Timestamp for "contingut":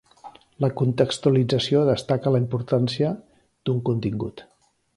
3.91-4.43